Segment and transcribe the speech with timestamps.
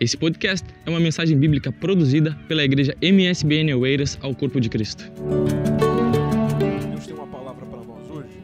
[0.00, 5.04] Esse podcast é uma mensagem bíblica produzida pela igreja MSBN Oeiras ao Corpo de Cristo.
[6.58, 8.42] Deus tem uma palavra para nós hoje.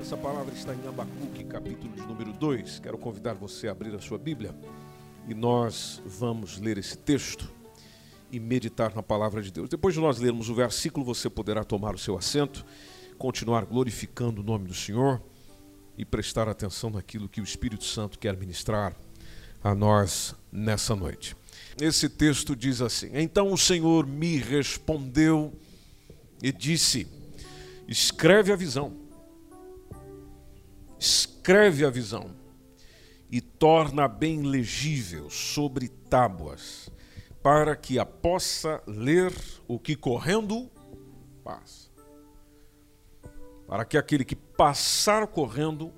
[0.00, 2.80] Essa palavra está em Abacuque, capítulo de número 2.
[2.80, 4.54] Quero convidar você a abrir a sua Bíblia
[5.28, 7.52] e nós vamos ler esse texto
[8.32, 9.68] e meditar na palavra de Deus.
[9.68, 12.64] Depois de nós lermos o versículo, você poderá tomar o seu assento,
[13.18, 15.20] continuar glorificando o nome do Senhor
[15.98, 18.96] e prestar atenção naquilo que o Espírito Santo quer ministrar
[19.62, 21.36] a nós nessa noite.
[21.80, 25.52] Esse texto diz assim: Então o Senhor me respondeu
[26.42, 27.06] e disse:
[27.86, 28.96] Escreve a visão,
[30.98, 32.30] escreve a visão
[33.30, 36.90] e torna bem legível sobre tábuas,
[37.42, 39.32] para que a possa ler
[39.68, 40.70] o que correndo
[41.44, 41.88] passa.
[43.66, 45.92] Para que aquele que passar correndo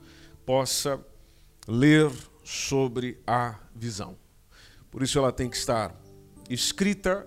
[0.44, 1.02] possa
[1.66, 4.16] ler sobre a visão.
[4.90, 5.94] Por isso ela tem que estar
[6.48, 7.26] escrita,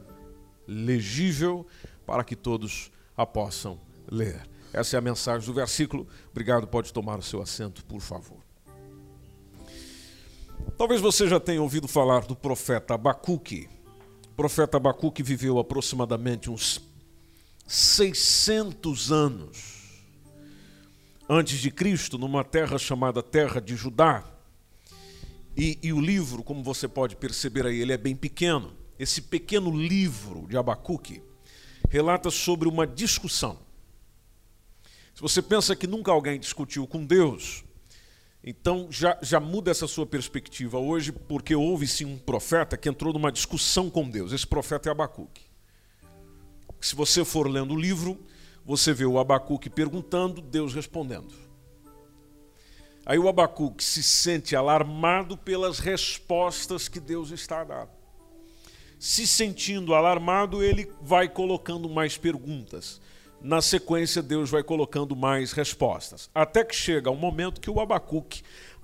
[0.67, 1.66] legível,
[2.05, 4.47] para que todos a possam ler.
[4.72, 6.07] Essa é a mensagem do versículo.
[6.31, 8.44] Obrigado, pode tomar o seu assento, por favor.
[10.77, 13.69] Talvez você já tenha ouvido falar do profeta Abacuque.
[14.31, 16.81] O profeta Abacuque viveu aproximadamente uns
[17.66, 20.03] 600 anos
[21.29, 24.23] antes de Cristo, numa terra chamada Terra de Judá.
[25.58, 28.73] E, e, o livro, como você pode perceber aí, ele é bem pequeno.
[29.00, 31.22] Esse pequeno livro de Abacuque
[31.89, 33.58] relata sobre uma discussão.
[35.14, 37.64] Se você pensa que nunca alguém discutiu com Deus,
[38.44, 43.14] então já, já muda essa sua perspectiva hoje, porque houve sim um profeta que entrou
[43.14, 44.34] numa discussão com Deus.
[44.34, 45.42] Esse profeta é Abacuque.
[46.81, 48.19] Se você for lendo o livro,
[48.66, 51.44] você vê o Abacuque perguntando, Deus respondendo.
[53.06, 57.88] Aí o Abacuque se sente alarmado pelas respostas que Deus está dar.
[58.97, 63.00] Se sentindo alarmado, ele vai colocando mais perguntas.
[63.40, 66.31] Na sequência, Deus vai colocando mais respostas.
[66.34, 68.41] Até que chega um momento que o Abacuque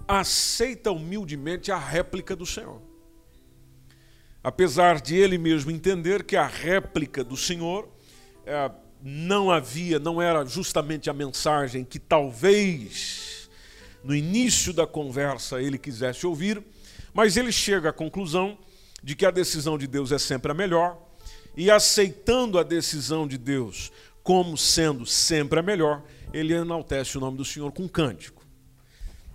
[0.08, 2.80] aceita humildemente a réplica do Senhor.
[4.44, 7.90] Apesar de ele mesmo entender que a réplica do Senhor
[8.46, 8.70] é,
[9.02, 13.31] não havia, não era justamente a mensagem que talvez
[14.04, 16.64] no início da conversa ele quisesse ouvir,
[17.14, 18.58] mas ele chega à conclusão
[19.04, 20.98] de que a decisão de Deus é sempre a melhor
[21.56, 23.92] e aceitando a decisão de Deus
[24.24, 28.44] como sendo sempre a melhor, ele enaltece o nome do Senhor com um cântico.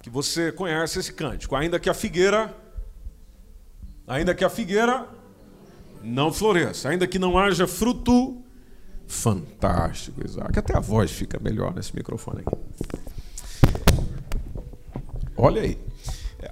[0.03, 2.55] Que você conhece esse cântico, ainda que a figueira
[4.07, 5.09] ainda que a figueira
[6.01, 8.45] não floresça, ainda que não haja fruto
[9.07, 10.59] Fantástico, Isaac.
[10.59, 13.06] Até a voz fica melhor nesse microfone aqui.
[15.37, 15.79] Olha aí.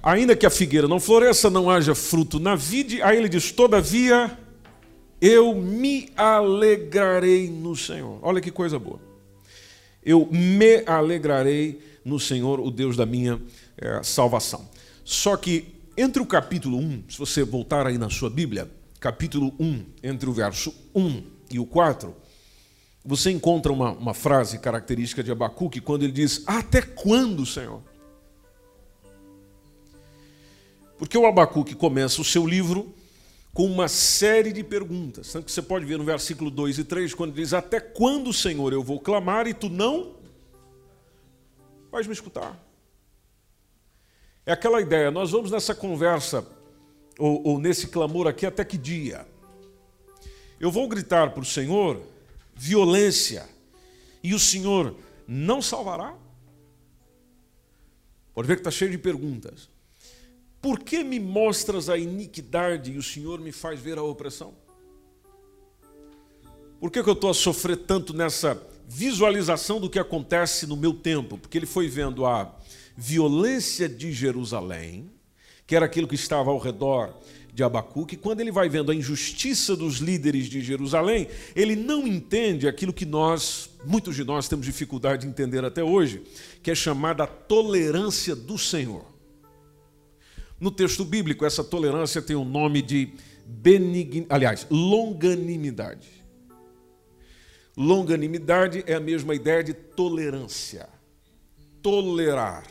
[0.03, 4.37] Ainda que a figueira não floresça, não haja fruto na vide, aí ele diz: Todavia
[5.21, 8.19] eu me alegrarei no Senhor.
[8.21, 8.99] Olha que coisa boa.
[10.03, 13.41] Eu me alegrarei no Senhor, o Deus da minha
[13.77, 14.69] é, salvação.
[15.03, 18.69] Só que entre o capítulo 1, se você voltar aí na sua Bíblia,
[18.99, 22.13] capítulo 1, entre o verso 1 e o 4,
[23.03, 27.81] você encontra uma, uma frase característica de Abacuque quando ele diz: Até quando, Senhor?
[30.97, 32.93] Porque o Abacuque começa o seu livro
[33.53, 35.31] com uma série de perguntas.
[35.31, 38.73] Tanto que você pode ver no versículo 2 e 3, quando diz: Até quando, Senhor,
[38.73, 40.15] eu vou clamar e tu não
[41.91, 42.61] vais me escutar?
[44.45, 46.45] É aquela ideia, nós vamos nessa conversa,
[47.17, 49.25] ou, ou nesse clamor aqui, até que dia?
[50.59, 52.01] Eu vou gritar para o Senhor
[52.53, 53.47] violência,
[54.21, 54.95] e o Senhor
[55.27, 56.15] não salvará?
[58.33, 59.69] Pode ver que está cheio de perguntas.
[60.65, 64.55] Por que me mostras a iniquidade e o Senhor me faz ver a opressão?
[66.79, 70.91] Por que, que eu estou a sofrer tanto nessa visualização do que acontece no meu
[70.91, 71.37] tempo?
[71.37, 72.51] Porque ele foi vendo a
[72.97, 75.11] violência de Jerusalém,
[75.67, 77.15] que era aquilo que estava ao redor
[77.53, 82.67] de Abacuque, quando ele vai vendo a injustiça dos líderes de Jerusalém, ele não entende
[82.67, 86.23] aquilo que nós, muitos de nós, temos dificuldade de entender até hoje,
[86.63, 89.13] que é chamada tolerância do Senhor.
[90.65, 93.13] No texto bíblico, essa tolerância tem o nome de
[93.45, 94.25] benign...
[94.27, 96.25] aliás, longanimidade.
[97.77, 100.89] Longanimidade é a mesma ideia de tolerância.
[101.83, 102.65] Tolerar.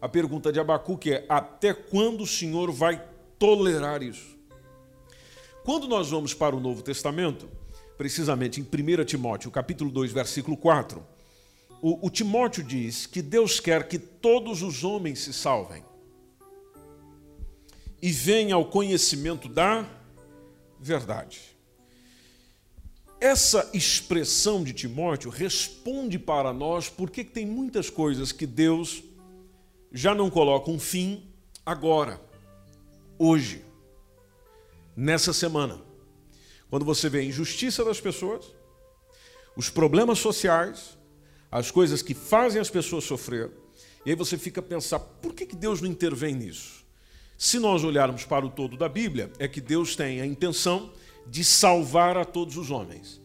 [0.00, 3.06] A pergunta de Abacuque é: até quando o Senhor vai
[3.38, 4.38] tolerar isso.
[5.62, 7.50] Quando nós vamos para o Novo Testamento,
[7.98, 11.06] precisamente em 1 Timóteo, capítulo 2, versículo 4,
[11.82, 15.89] o, o Timóteo diz que Deus quer que todos os homens se salvem
[18.02, 19.86] e venha ao conhecimento da
[20.78, 21.40] verdade.
[23.20, 29.02] Essa expressão de Timóteo responde para nós porque tem muitas coisas que Deus
[29.92, 31.30] já não coloca um fim
[31.66, 32.20] agora,
[33.18, 33.62] hoje,
[34.96, 35.82] nessa semana.
[36.70, 38.46] Quando você vê a injustiça das pessoas,
[39.54, 40.96] os problemas sociais,
[41.50, 43.50] as coisas que fazem as pessoas sofrer,
[44.06, 46.79] e aí você fica a pensar, por que Deus não intervém nisso?
[47.40, 50.92] Se nós olharmos para o todo da Bíblia, é que Deus tem a intenção
[51.26, 53.18] de salvar a todos os homens,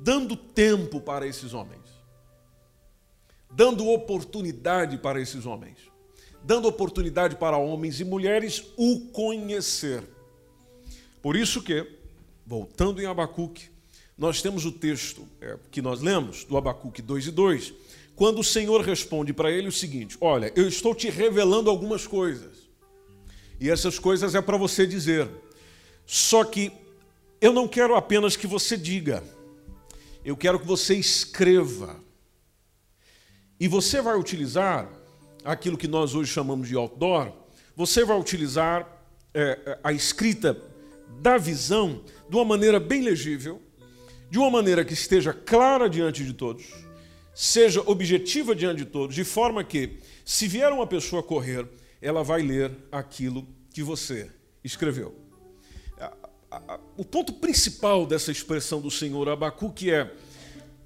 [0.00, 1.78] dando tempo para esses homens,
[3.52, 5.76] dando oportunidade para esses homens,
[6.42, 10.02] dando oportunidade para homens e mulheres o conhecer.
[11.22, 11.86] Por isso que,
[12.44, 13.70] voltando em Abacuque,
[14.18, 17.74] nós temos o texto é, que nós lemos, do Abacuque 2 e 2,
[18.16, 22.61] quando o Senhor responde para ele o seguinte: Olha, eu estou te revelando algumas coisas,
[23.62, 25.30] e essas coisas é para você dizer,
[26.04, 26.72] só que
[27.40, 29.22] eu não quero apenas que você diga,
[30.24, 32.00] eu quero que você escreva.
[33.60, 34.90] E você vai utilizar
[35.44, 37.32] aquilo que nós hoje chamamos de outdoor,
[37.76, 38.84] você vai utilizar
[39.32, 40.60] é, a escrita
[41.20, 43.62] da visão de uma maneira bem legível,
[44.28, 46.64] de uma maneira que esteja clara diante de todos,
[47.32, 51.64] seja objetiva diante de todos, de forma que, se vier uma pessoa correr,
[52.02, 54.30] ela vai ler aquilo que você
[54.62, 55.22] escreveu
[56.96, 60.12] o ponto principal dessa expressão do Senhor Abacuque é: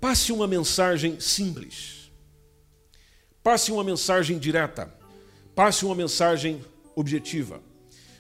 [0.01, 2.11] passe uma mensagem simples,
[3.43, 4.93] passe uma mensagem direta,
[5.55, 6.65] passe uma mensagem
[6.95, 7.61] objetiva,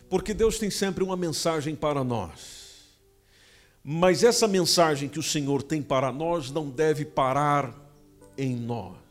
[0.09, 2.57] porque Deus tem sempre uma mensagem para nós.
[3.83, 7.73] Mas essa mensagem que o Senhor tem para nós não deve parar
[8.37, 9.06] em nós.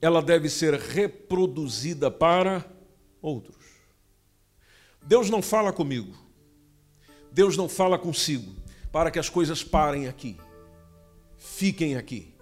[0.00, 2.64] Ela deve ser reproduzida para
[3.20, 3.56] outros.
[5.02, 6.30] Deus não fala comigo
[7.32, 8.52] Deus não fala consigo
[8.90, 10.36] para que as coisas parem aqui,
[11.38, 12.34] fiquem aqui.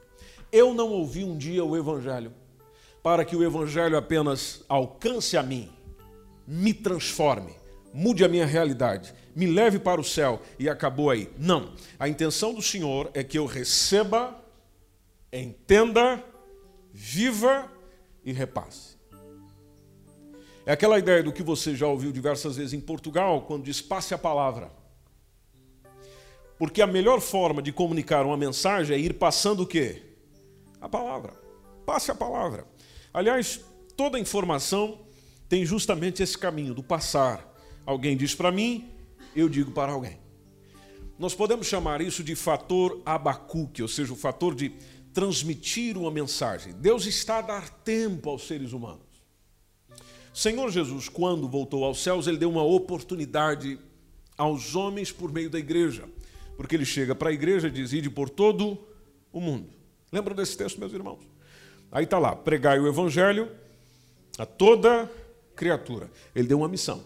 [0.51, 2.33] Eu não ouvi um dia o Evangelho
[3.03, 5.71] para que o Evangelho apenas alcance a mim,
[6.47, 7.53] me transforme,
[7.93, 11.31] mude a minha realidade, me leve para o céu e acabou aí.
[11.39, 11.75] Não.
[11.99, 14.43] A intenção do Senhor é que eu receba,
[15.31, 16.25] entenda,
[17.00, 17.71] viva
[18.25, 18.99] e repasse.
[20.67, 24.12] É aquela ideia do que você já ouviu diversas vezes em Portugal, quando diz passe
[24.15, 24.71] a palavra.
[26.59, 30.03] Porque a melhor forma de comunicar uma mensagem é ir passando o quê?
[30.81, 31.35] A palavra.
[31.87, 32.67] Passe a palavra.
[33.15, 33.61] Aliás,
[33.97, 34.99] toda informação
[35.49, 37.49] tem justamente esse caminho do passar.
[37.87, 38.91] Alguém diz para mim,
[39.37, 40.19] eu digo para alguém.
[41.17, 44.73] Nós podemos chamar isso de fator abacuque, ou seja, o fator de
[45.19, 46.73] transmitir uma mensagem.
[46.75, 49.03] Deus está a dar tempo aos seres humanos.
[50.32, 53.81] Senhor Jesus, quando voltou aos céus, ele deu uma oportunidade
[54.37, 56.05] aos homens por meio da igreja.
[56.56, 58.79] Porque ele chega para a igreja e diz: Ide por todo
[59.32, 59.69] o mundo.
[60.12, 61.19] Lembram desse texto, meus irmãos?
[61.91, 63.50] Aí está lá: pregai o evangelho
[64.38, 65.11] a toda
[65.56, 66.09] criatura.
[66.32, 67.03] Ele deu uma missão.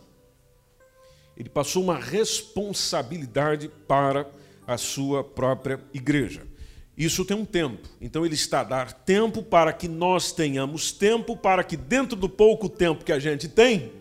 [1.35, 4.31] Ele passou uma responsabilidade para
[4.67, 6.52] a sua própria igreja.
[6.97, 7.89] Isso tem um tempo.
[8.00, 12.29] Então ele está a dar tempo para que nós tenhamos tempo, para que dentro do
[12.29, 13.93] pouco tempo que a gente tem,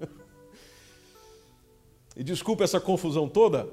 [2.14, 3.68] e desculpe essa confusão toda,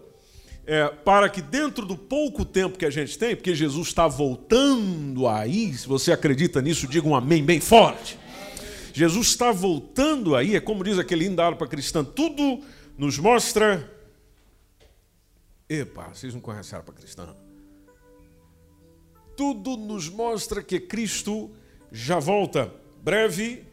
[0.65, 5.27] é, para que dentro do pouco tempo que a gente tem, porque Jesus está voltando
[5.27, 8.17] aí, se você acredita nisso, diga um amém bem forte.
[8.93, 12.63] Jesus está voltando aí, é como diz aquele hino harpa cristã, tudo
[12.97, 13.91] nos mostra.
[15.67, 17.35] Epa, vocês não conhecem a harpa cristã?
[19.35, 21.51] Tudo nos mostra que Cristo
[21.91, 22.73] já volta.
[23.01, 23.63] Breve,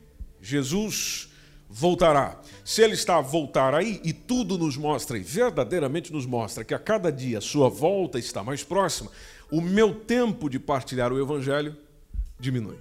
[0.41, 1.31] Jesus
[1.69, 2.41] voltará.
[2.65, 6.75] Se ele está a voltar aí, e tudo nos mostra, e verdadeiramente nos mostra, que
[6.75, 9.11] a cada dia sua volta está mais próxima,
[9.51, 11.77] o meu tempo de partilhar o Evangelho
[12.39, 12.79] diminui.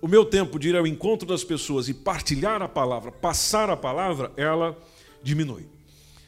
[0.00, 3.76] O meu tempo de ir ao encontro das pessoas e partilhar a palavra, passar a
[3.76, 4.78] palavra, ela
[5.22, 5.66] diminui.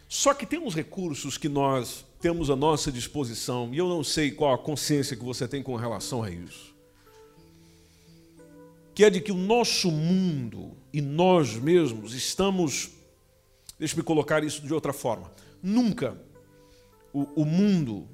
[0.09, 4.31] Só que tem uns recursos que nós temos à nossa disposição, e eu não sei
[4.31, 6.79] qual a consciência que você tem com relação a isso
[8.99, 12.91] que é de que o nosso mundo e nós mesmos estamos.
[13.79, 15.31] Deixa-me colocar isso de outra forma.
[15.63, 16.21] Nunca
[17.13, 18.09] o, o mundo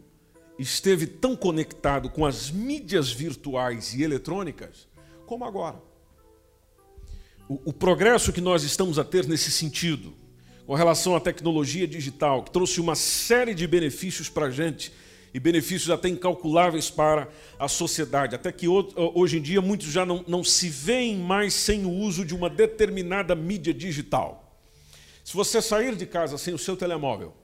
[0.59, 4.87] esteve tão conectado com as mídias virtuais e eletrônicas
[5.25, 5.81] como agora.
[7.49, 10.13] O, o, progresso que nós estamos a ter nesse sentido,
[10.67, 14.93] com relação à tecnologia digital, que trouxe uma série de benefícios para a gente
[15.33, 17.29] e benefícios até incalculáveis para
[17.59, 18.35] a sociedade.
[18.35, 22.25] Até que hoje em dia muitos já não, não se veem mais sem o uso
[22.25, 24.59] de uma determinada mídia digital.
[25.25, 27.35] Se você sair de casa sem o seu telemóvel,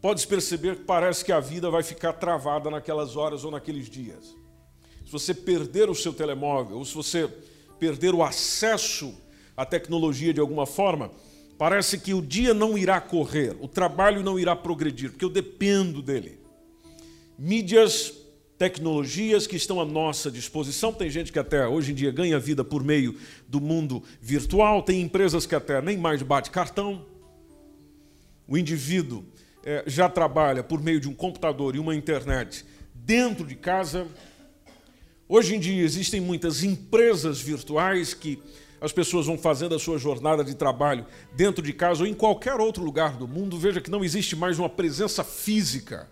[0.00, 4.36] pode perceber que parece que a vida vai ficar travada naquelas horas ou naqueles dias.
[5.04, 7.28] Se você perder o seu telemóvel, ou se você
[7.78, 9.14] perder o acesso
[9.56, 11.10] à tecnologia de alguma forma,
[11.62, 16.02] Parece que o dia não irá correr, o trabalho não irá progredir, porque eu dependo
[16.02, 16.40] dele.
[17.38, 18.12] Mídias,
[18.58, 20.92] tecnologias que estão à nossa disposição.
[20.92, 23.16] Tem gente que até hoje em dia ganha vida por meio
[23.46, 27.06] do mundo virtual, tem empresas que até nem mais bate cartão.
[28.48, 29.24] O indivíduo
[29.64, 34.08] é, já trabalha por meio de um computador e uma internet dentro de casa.
[35.28, 38.42] Hoje em dia existem muitas empresas virtuais que
[38.82, 42.56] as pessoas vão fazendo a sua jornada de trabalho dentro de casa ou em qualquer
[42.56, 46.10] outro lugar do mundo, veja que não existe mais uma presença física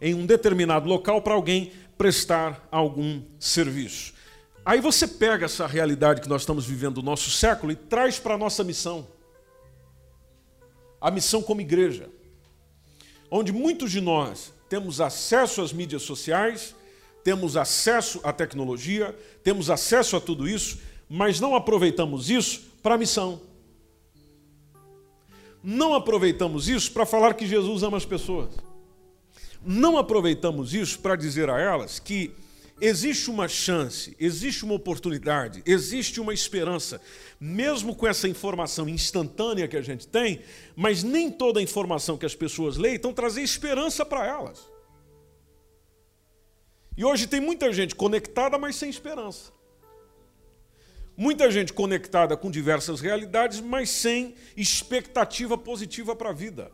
[0.00, 4.14] em um determinado local para alguém prestar algum serviço.
[4.64, 8.34] Aí você pega essa realidade que nós estamos vivendo do nosso século e traz para
[8.34, 9.06] a nossa missão.
[11.00, 12.10] A missão como igreja.
[13.30, 16.74] Onde muitos de nós temos acesso às mídias sociais,
[17.22, 22.98] temos acesso à tecnologia, temos acesso a tudo isso, mas não aproveitamos isso para a
[22.98, 23.40] missão.
[25.62, 28.50] Não aproveitamos isso para falar que Jesus ama as pessoas.
[29.64, 32.32] Não aproveitamos isso para dizer a elas que
[32.80, 37.00] existe uma chance, existe uma oportunidade, existe uma esperança,
[37.40, 40.42] mesmo com essa informação instantânea que a gente tem,
[40.76, 44.60] mas nem toda a informação que as pessoas leem estão trazer esperança para elas.
[46.96, 49.57] E hoje tem muita gente conectada, mas sem esperança.
[51.20, 56.70] Muita gente conectada com diversas realidades, mas sem expectativa positiva para a vida.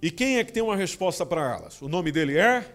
[0.00, 1.82] E quem é que tem uma resposta para elas?
[1.82, 2.74] O nome dele é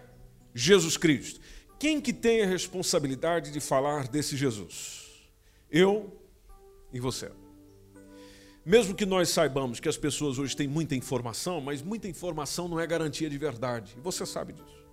[0.54, 1.40] Jesus Cristo.
[1.76, 5.08] Quem que tem a responsabilidade de falar desse Jesus?
[5.68, 6.16] Eu
[6.92, 7.32] e você.
[8.64, 12.78] Mesmo que nós saibamos que as pessoas hoje têm muita informação, mas muita informação não
[12.78, 13.96] é garantia de verdade.
[13.98, 14.86] E você sabe disso.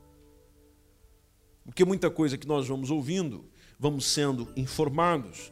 [1.63, 3.45] Porque muita coisa que nós vamos ouvindo
[3.79, 5.51] vamos sendo informados,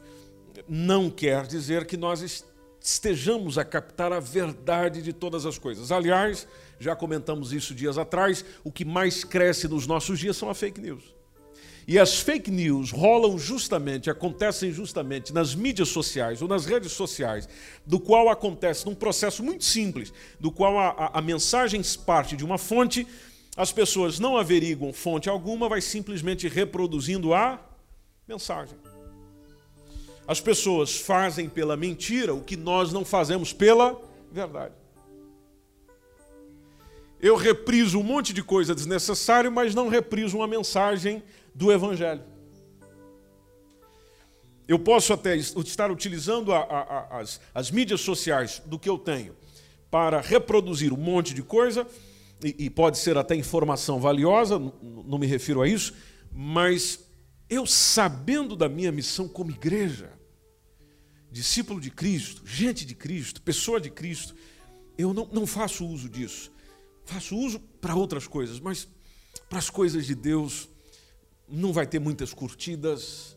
[0.68, 2.44] não quer dizer que nós
[2.80, 5.90] estejamos a captar a verdade de todas as coisas.
[5.90, 6.46] Aliás,
[6.78, 10.80] já comentamos isso dias atrás, o que mais cresce nos nossos dias são as fake
[10.80, 11.14] news.
[11.86, 17.48] E as fake news rolam justamente, acontecem justamente nas mídias sociais ou nas redes sociais,
[17.84, 22.44] do qual acontece num processo muito simples, do qual a, a, a mensagem parte de
[22.44, 23.06] uma fonte,
[23.54, 27.60] as pessoas não averiguam fonte alguma, vai simplesmente reproduzindo a
[28.26, 28.76] mensagem.
[30.26, 34.00] As pessoas fazem pela mentira o que nós não fazemos pela
[34.32, 34.74] verdade.
[37.20, 41.22] Eu repriso um monte de coisa desnecessária, mas não repriso uma mensagem
[41.54, 42.22] do Evangelho.
[44.66, 48.98] Eu posso até estar utilizando a, a, a, as, as mídias sociais do que eu
[48.98, 49.36] tenho
[49.90, 51.86] para reproduzir um monte de coisa,
[52.42, 55.94] e, e pode ser até informação valiosa, não, não me refiro a isso,
[56.32, 57.03] mas
[57.54, 60.12] eu sabendo da minha missão como igreja,
[61.30, 64.34] discípulo de Cristo, gente de Cristo, pessoa de Cristo,
[64.96, 66.52] eu não, não faço uso disso.
[67.04, 68.88] Faço uso para outras coisas, mas
[69.48, 70.68] para as coisas de Deus
[71.48, 73.36] não vai ter muitas curtidas,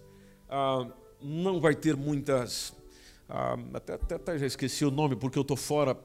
[0.49, 0.87] ah,
[1.21, 2.73] não vai ter muitas.
[3.27, 5.99] Ah, até, até, até, já esqueci o nome porque eu estou fora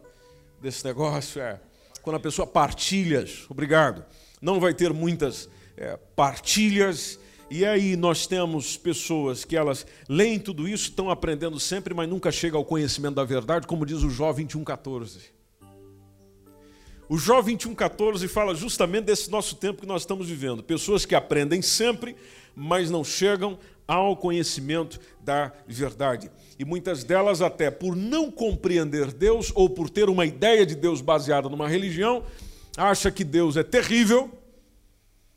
[0.61, 1.41] desse negócio.
[1.41, 1.61] É
[2.03, 4.05] quando a pessoa partilhas, obrigado,
[4.41, 7.19] não vai ter muitas é, partilhas
[7.55, 12.33] e aí nós temos pessoas que elas leem tudo isso, estão aprendendo sempre, mas nunca
[12.33, 15.19] chegam ao conhecimento da verdade, como diz o Jó 21,14.
[17.11, 20.63] O Jó 21,14 fala justamente desse nosso tempo que nós estamos vivendo.
[20.63, 22.17] Pessoas que aprendem sempre,
[22.57, 26.31] mas não chegam ao conhecimento da verdade.
[26.59, 31.03] E muitas delas, até por não compreender Deus ou por ter uma ideia de Deus
[31.03, 32.25] baseada numa religião,
[32.79, 34.31] acha que Deus é terrível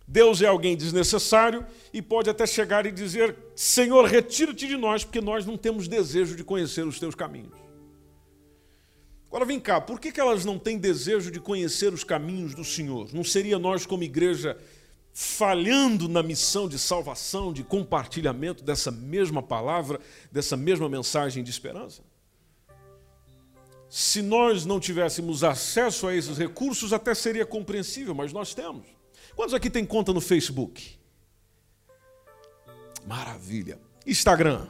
[0.08, 5.22] Deus é alguém desnecessário e pode até chegar e dizer: Senhor, retira-te de nós, porque
[5.22, 7.58] nós não temos desejo de conhecer os teus caminhos.
[9.28, 13.14] Agora vem cá, por que elas não têm desejo de conhecer os caminhos do Senhor?
[13.14, 14.58] Não seria nós, como igreja,
[15.12, 20.00] falhando na missão de salvação, de compartilhamento dessa mesma palavra,
[20.32, 22.02] dessa mesma mensagem de esperança?
[23.90, 28.86] Se nós não tivéssemos acesso a esses recursos, até seria compreensível, mas nós temos.
[29.36, 30.98] Quantos aqui tem conta no Facebook?
[33.06, 33.80] Maravilha.
[34.06, 34.68] Instagram.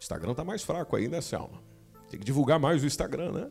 [0.00, 1.62] Instagram está mais fraco aí, né, Selma?
[2.10, 3.50] Tem que divulgar mais o Instagram, né?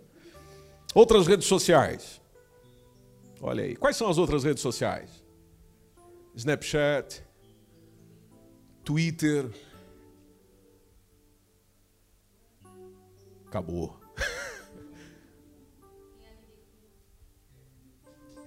[0.94, 2.22] Outras redes sociais.
[3.42, 3.76] Olha aí.
[3.76, 5.24] Quais são as outras redes sociais?
[6.36, 7.24] Snapchat,
[8.84, 9.50] Twitter.
[13.48, 13.99] Acabou.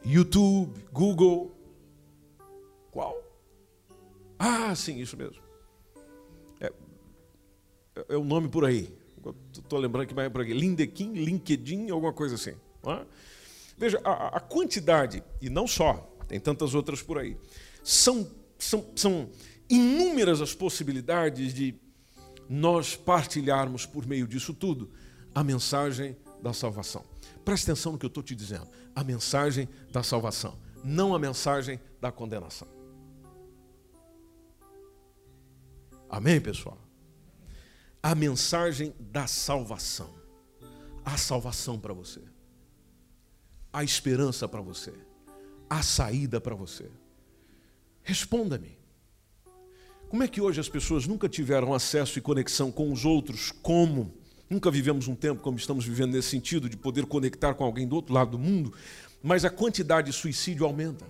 [0.04, 1.52] YouTube, Google.
[2.90, 3.16] Qual?
[4.38, 5.42] Ah, sim, isso mesmo.
[6.60, 6.72] É,
[8.08, 8.92] é o nome por aí.
[9.52, 10.52] Estou lembrando que vai por aqui.
[10.52, 12.54] LinkedIn, LinkedIn, alguma coisa assim.
[12.84, 13.06] É?
[13.78, 15.94] Veja, a, a, quantidade, e não só,
[16.28, 17.36] tem tantas outras por aí,
[17.82, 18.28] são,
[18.58, 19.30] são, são
[19.68, 21.74] inúmeras as possibilidades de
[22.48, 24.90] nós partilharmos por meio disso tudo
[25.34, 27.04] a mensagem da salvação.
[27.44, 28.68] Preste atenção no que eu estou te dizendo.
[28.94, 32.68] A mensagem da salvação, não a mensagem da condenação.
[36.08, 36.78] Amém, pessoal?
[38.02, 40.12] A mensagem da salvação.
[41.04, 42.20] A salvação para você.
[43.72, 44.92] A esperança para você.
[45.70, 46.90] A saída para você.
[48.02, 48.78] Responda-me.
[50.08, 54.12] Como é que hoje as pessoas nunca tiveram acesso e conexão com os outros como
[54.52, 57.96] Nunca vivemos um tempo como estamos vivendo nesse sentido, de poder conectar com alguém do
[57.96, 58.74] outro lado do mundo,
[59.22, 61.06] mas a quantidade de suicídio aumenta.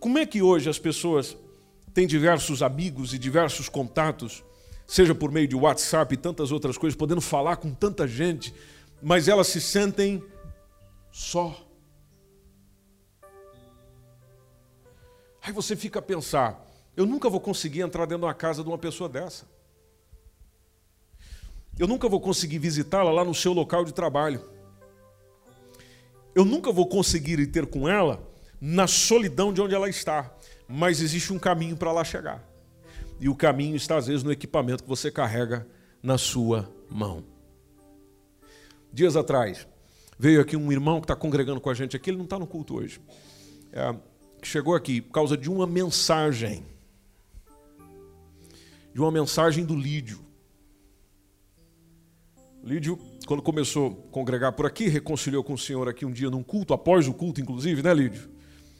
[0.00, 1.36] Como é que hoje as pessoas
[1.94, 4.42] têm diversos amigos e diversos contatos,
[4.88, 8.52] seja por meio de WhatsApp e tantas outras coisas, podendo falar com tanta gente,
[9.00, 10.20] mas elas se sentem
[11.12, 11.56] só.
[15.40, 16.69] Aí você fica a pensar,
[17.00, 19.46] eu nunca vou conseguir entrar dentro de uma casa de uma pessoa dessa.
[21.78, 24.44] Eu nunca vou conseguir visitá-la lá no seu local de trabalho.
[26.34, 28.22] Eu nunca vou conseguir ir ter com ela
[28.60, 30.30] na solidão de onde ela está.
[30.68, 32.46] Mas existe um caminho para lá chegar.
[33.18, 35.66] E o caminho está, às vezes, no equipamento que você carrega
[36.02, 37.24] na sua mão.
[38.92, 39.66] Dias atrás,
[40.18, 42.46] veio aqui um irmão que está congregando com a gente aqui, ele não está no
[42.46, 43.00] culto hoje.
[43.72, 43.96] É,
[44.42, 46.68] chegou aqui por causa de uma mensagem
[48.92, 50.20] de uma mensagem do Lídio.
[52.62, 56.42] Lídio, quando começou a congregar por aqui, reconciliou com o Senhor aqui um dia num
[56.42, 58.28] culto, após o culto, inclusive, né, Lídio?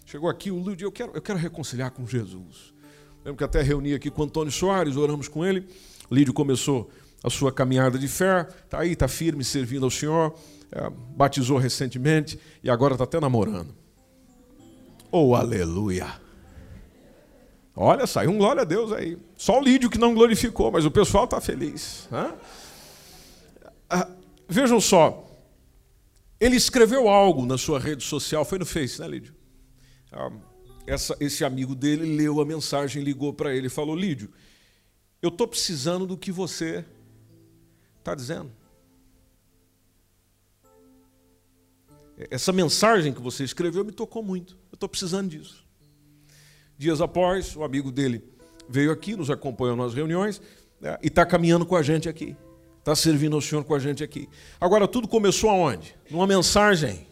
[0.05, 2.75] Chegou aqui, o Lídio, eu quero, eu quero reconciliar com Jesus.
[3.25, 5.67] Lembro que até reuni aqui com o Antônio Soares, oramos com ele.
[6.11, 6.91] Lídio começou
[7.23, 10.35] a sua caminhada de fé, está aí, está firme, servindo ao Senhor,
[10.73, 13.75] é, batizou recentemente e agora está até namorando.
[15.13, 16.21] Oh, aleluia!
[17.75, 19.17] Olha, saiu um glória a Deus aí.
[19.37, 22.09] Só o Lídio que não glorificou, mas o pessoal está feliz.
[23.89, 24.09] Ah,
[24.49, 25.27] vejam só,
[26.39, 29.35] ele escreveu algo na sua rede social, foi no Face, né, Lídio?
[30.13, 30.31] Ah,
[30.87, 34.31] essa, esse amigo dele leu a mensagem, ligou para ele e falou: Lídio,
[35.23, 36.85] eu estou precisando do que você
[37.99, 38.51] está dizendo.
[42.31, 44.55] Essa mensagem que você escreveu me tocou muito.
[44.71, 45.65] Eu estou precisando disso.
[46.81, 48.25] Dias após, o amigo dele
[48.67, 50.41] veio aqui, nos acompanhou nas reuniões
[50.81, 52.35] né, e está caminhando com a gente aqui.
[52.79, 54.27] Está servindo ao Senhor com a gente aqui.
[54.59, 55.95] Agora, tudo começou aonde?
[56.11, 57.07] Numa mensagem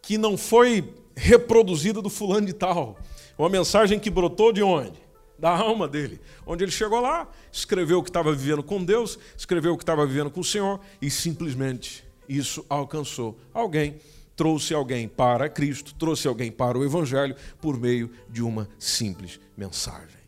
[0.00, 2.98] que não foi reproduzida do fulano de tal.
[3.36, 4.98] Uma mensagem que brotou de onde?
[5.38, 6.18] Da alma dele.
[6.46, 10.06] Onde ele chegou lá, escreveu o que estava vivendo com Deus, escreveu o que estava
[10.06, 14.00] vivendo com o Senhor e simplesmente isso alcançou alguém
[14.36, 20.26] trouxe alguém para Cristo, trouxe alguém para o Evangelho por meio de uma simples mensagem.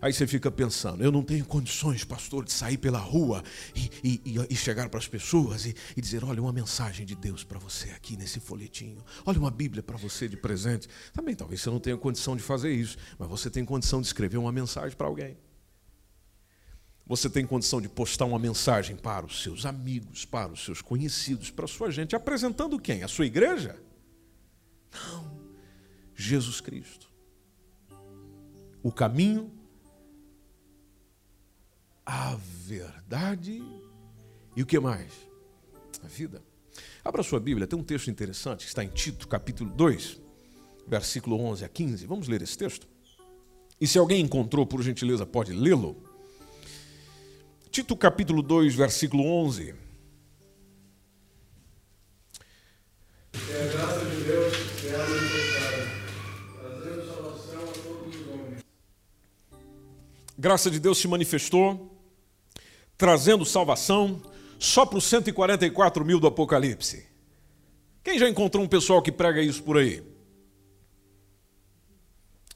[0.00, 3.42] Aí você fica pensando, eu não tenho condições, pastor, de sair pela rua
[3.74, 7.42] e, e, e chegar para as pessoas e, e, dizer: olha, uma mensagem de Deus
[7.42, 10.86] para você aqui nesse folhetinho, olha uma Bíblia para você de presente.
[11.12, 14.36] Também talvez você não tenha condição de fazer isso, mas você tem condição de escrever
[14.36, 15.36] uma mensagem para alguém.
[17.06, 21.50] Você tem condição de postar uma mensagem para os seus amigos, para os seus conhecidos,
[21.50, 23.04] para a sua gente, apresentando quem?
[23.04, 23.80] A sua igreja?
[24.92, 25.36] Não.
[26.16, 27.08] Jesus Cristo.
[28.82, 29.52] O caminho,
[32.04, 33.62] a verdade
[34.56, 35.12] e o que mais?
[36.02, 36.42] A vida.
[37.04, 40.20] Abra sua Bíblia, tem um texto interessante que está em Tito, capítulo 2,
[40.88, 42.06] versículo 11 a 15.
[42.06, 42.88] Vamos ler esse texto?
[43.80, 46.02] E se alguém encontrou, por gentileza, pode lê-lo.
[47.76, 49.74] Tito capítulo 2, versículo 11.
[53.34, 55.82] É a graça de Deus que é manifestada,
[56.58, 58.64] trazendo salvação a todos os homens.
[60.38, 61.94] Graça de Deus se manifestou,
[62.96, 64.22] trazendo salvação
[64.58, 67.06] só para os 144 mil do Apocalipse.
[68.02, 70.02] Quem já encontrou um pessoal que prega isso por aí?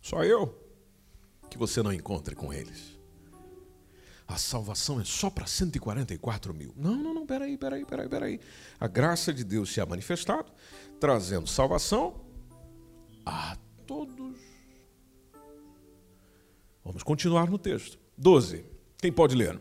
[0.01, 0.59] Só eu?
[1.51, 3.00] Que você não encontre com eles.
[4.31, 6.73] A salvação é só para 144 mil.
[6.77, 8.41] Não, não, não, peraí, peraí, peraí, peraí.
[8.79, 10.53] A graça de Deus se é manifestado,
[11.01, 12.21] trazendo salvação
[13.27, 14.39] a todos.
[16.85, 17.99] Vamos continuar no texto.
[18.17, 18.65] 12.
[18.99, 19.61] Quem pode ler?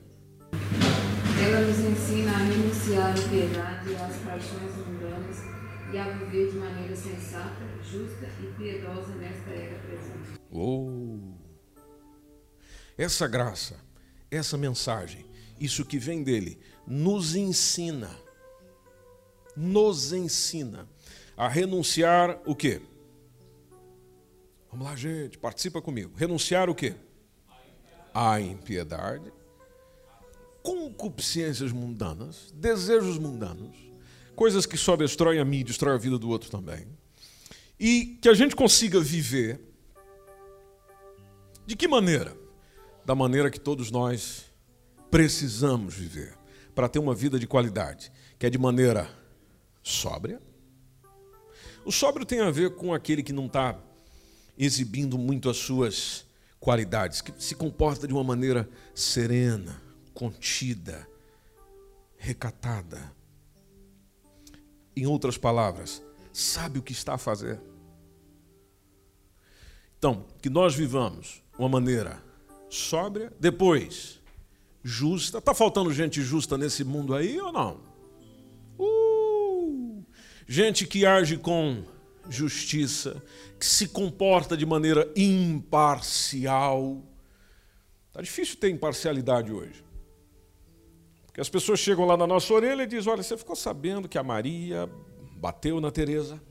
[1.43, 5.37] Ela nos ensina a renunciar à piedade e às paixões mundanas
[5.91, 10.39] e a viver de maneira sensata, justa e piedosa nesta era presente.
[10.51, 11.33] Oh!
[12.97, 13.88] Essa graça
[14.31, 15.25] essa mensagem,
[15.59, 18.09] isso que vem dele, nos ensina,
[19.55, 20.87] nos ensina
[21.35, 22.81] a renunciar o quê?
[24.71, 26.13] Vamos lá, gente, participa comigo.
[26.15, 26.95] Renunciar o quê?
[28.13, 29.31] A impiedade,
[30.61, 33.75] concupiscências mundanas, desejos mundanos,
[34.35, 36.87] coisas que só destroem a mim destroem a vida do outro também.
[37.79, 39.59] E que a gente consiga viver
[41.65, 42.35] de que maneira?
[43.09, 44.45] Da maneira que todos nós
[45.09, 46.37] precisamos viver
[46.75, 49.09] para ter uma vida de qualidade, que é de maneira
[49.81, 50.39] sóbria.
[51.83, 53.75] O sóbrio tem a ver com aquele que não está
[54.55, 56.23] exibindo muito as suas
[56.59, 59.81] qualidades, que se comporta de uma maneira serena,
[60.13, 61.09] contida,
[62.15, 63.11] recatada.
[64.95, 65.99] Em outras palavras,
[66.31, 67.59] sabe o que está a fazer.
[69.97, 72.28] Então, que nós vivamos uma maneira
[72.69, 74.19] sóbria, depois
[74.83, 75.39] justa.
[75.39, 77.81] Está faltando gente justa nesse mundo aí ou não?
[78.77, 80.03] Uh,
[80.47, 81.83] gente que age com
[82.29, 83.21] justiça,
[83.59, 87.03] que se comporta de maneira imparcial.
[88.07, 89.83] Está difícil ter imparcialidade hoje.
[91.25, 94.17] Porque as pessoas chegam lá na nossa orelha e dizem: Olha, você ficou sabendo que
[94.17, 94.89] a Maria
[95.35, 96.41] bateu na Teresa?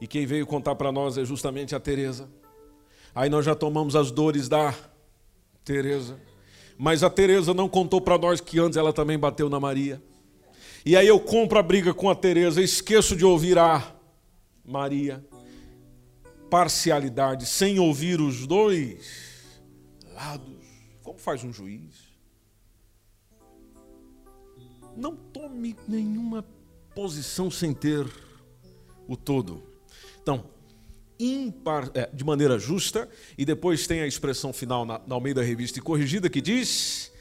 [0.00, 2.28] E quem veio contar para nós é justamente a Teresa.
[3.14, 4.74] Aí nós já tomamos as dores da
[5.64, 6.18] Teresa.
[6.78, 10.02] Mas a Teresa não contou para nós que antes ela também bateu na Maria.
[10.84, 13.94] E aí eu compro a briga com a Teresa, esqueço de ouvir a
[14.64, 15.24] Maria.
[16.48, 19.62] Parcialidade, sem ouvir os dois
[20.14, 20.64] lados.
[21.02, 22.10] Como faz um juiz?
[24.96, 26.44] Não tome nenhuma
[26.94, 28.06] posição sem ter
[29.06, 29.62] o todo.
[30.22, 30.44] Então,
[31.24, 35.78] impar, é, de maneira justa, e depois tem a expressão final na, na Almeida Revista
[35.78, 37.12] e Corrigida que diz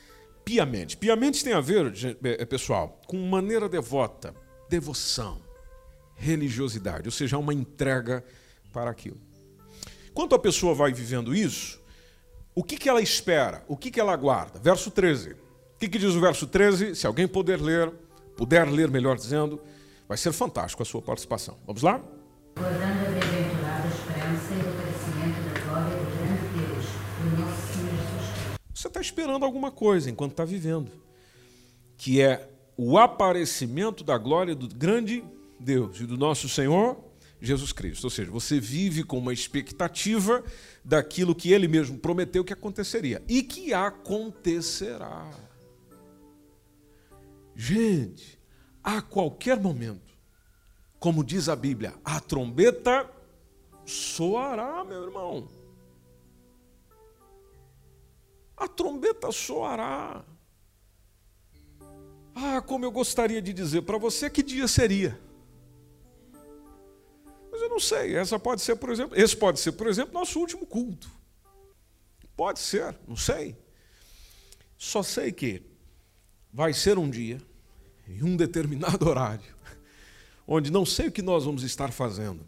[0.45, 0.97] piamente.
[0.97, 4.33] Piamente tem a ver, é, pessoal, com maneira devota,
[4.69, 5.41] devoção,
[6.15, 8.23] religiosidade, ou seja, uma entrega
[8.71, 9.17] para aquilo.
[10.13, 11.79] Quando a pessoa vai vivendo isso,
[12.53, 13.63] o que, que ela espera?
[13.67, 14.59] O que, que ela aguarda?
[14.59, 15.31] Verso 13.
[15.31, 15.37] O
[15.79, 16.95] que, que diz o verso 13?
[16.95, 17.89] Se alguém puder ler,
[18.35, 19.61] puder ler, melhor dizendo,
[20.09, 21.57] vai ser fantástico a sua participação.
[21.65, 22.01] Vamos lá?
[22.57, 26.85] Guardando a bem-aventurada esperança e o crescimento da glória do grande Deus,
[27.21, 28.59] do nosso Senhor Jesus Cristo.
[28.79, 30.89] Você está esperando alguma coisa enquanto está vivendo,
[31.97, 35.21] que é o aparecimento da glória do grande
[35.59, 36.97] Deus e do nosso Senhor
[37.41, 38.05] Jesus Cristo.
[38.05, 40.41] Ou seja, você vive com uma expectativa
[40.81, 45.29] daquilo que ele mesmo prometeu que aconteceria e que acontecerá.
[47.53, 48.39] Gente,
[48.81, 50.17] a qualquer momento,
[51.01, 53.11] como diz a Bíblia, a trombeta
[53.85, 55.58] soará, meu irmão.
[58.59, 60.23] A trombeta soará.
[62.35, 65.19] Ah, como eu gostaria de dizer para você que dia seria.
[67.51, 68.15] Mas eu não sei.
[68.15, 71.09] Essa pode ser, por exemplo, esse pode ser, por exemplo, nosso último culto.
[72.35, 73.57] Pode ser, não sei.
[74.77, 75.61] Só sei que
[76.53, 77.41] vai ser um dia,
[78.07, 79.55] em um determinado horário,
[80.47, 82.47] onde não sei o que nós vamos estar fazendo,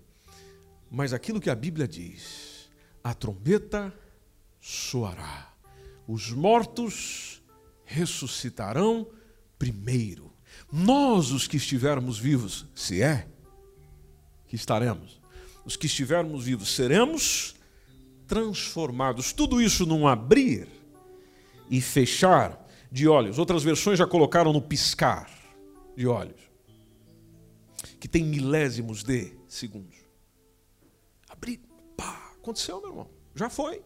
[0.89, 2.69] mas aquilo que a Bíblia diz:
[3.03, 3.93] a trombeta
[4.61, 5.50] soará,
[6.11, 7.41] os mortos
[7.85, 9.07] ressuscitarão
[9.57, 10.33] primeiro.
[10.69, 13.29] Nós, os que estivermos vivos, se é
[14.45, 15.21] que estaremos,
[15.63, 17.55] os que estivermos vivos, seremos
[18.27, 19.31] transformados.
[19.31, 20.67] Tudo isso num abrir
[21.69, 23.39] e fechar de olhos.
[23.39, 25.29] Outras versões já colocaram no piscar
[25.95, 26.41] de olhos
[28.01, 29.97] que tem milésimos de segundos.
[31.29, 31.61] Abrir,
[31.95, 33.09] pá, aconteceu, meu irmão.
[33.33, 33.81] Já foi.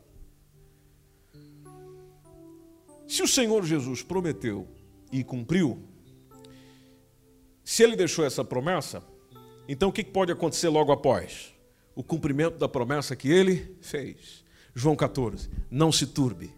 [3.08, 4.68] Se o Senhor Jesus prometeu
[5.12, 5.84] e cumpriu,
[7.64, 9.04] se ele deixou essa promessa,
[9.68, 11.54] então o que pode acontecer logo após?
[11.96, 14.44] O cumprimento da promessa que ele fez.
[14.74, 15.50] João 14.
[15.72, 16.54] Não se turbe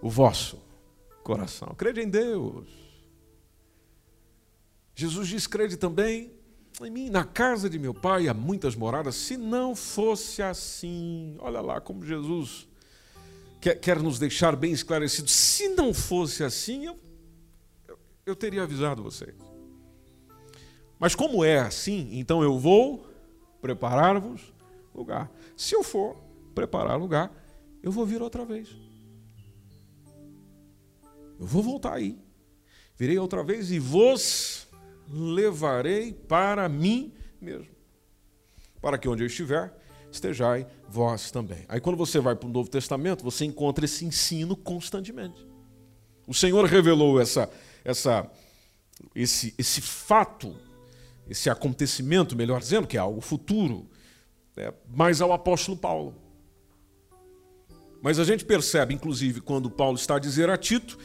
[0.00, 0.62] o vosso
[1.24, 1.74] coração.
[1.76, 2.68] Crede em Deus.
[4.94, 6.40] Jesus diz: crede também
[6.86, 11.60] em mim, na casa de meu pai há muitas moradas, se não fosse assim, olha
[11.60, 12.66] lá como Jesus
[13.60, 15.28] quer, quer nos deixar bem esclarecido.
[15.28, 16.98] Se não fosse assim, eu,
[17.86, 19.34] eu, eu teria avisado vocês.
[20.98, 23.06] Mas como é assim, então eu vou
[23.60, 24.52] preparar-vos
[24.94, 25.30] lugar.
[25.56, 26.16] Se eu for
[26.54, 27.32] preparar lugar,
[27.82, 28.68] eu vou vir outra vez.
[31.38, 32.18] Eu vou voltar aí.
[32.96, 34.68] Virei outra vez e vos
[35.08, 37.74] levarei para mim mesmo.
[38.80, 39.74] Para que onde eu estiver,
[40.10, 41.64] estejai vós também.
[41.68, 45.46] Aí quando você vai para o Novo Testamento, você encontra esse ensino constantemente.
[46.26, 47.50] O Senhor revelou essa,
[47.84, 48.30] essa,
[49.14, 50.56] esse, esse fato,
[51.28, 53.88] esse acontecimento, melhor dizendo, que é algo futuro,
[54.56, 56.14] né, mais ao apóstolo Paulo.
[58.02, 60.98] Mas a gente percebe, inclusive, quando Paulo está a dizer a Tito